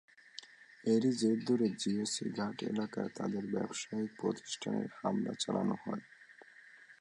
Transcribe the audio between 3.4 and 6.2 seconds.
ব্যবসায়িক প্রতিষ্ঠানে হামলা চালানো হয়।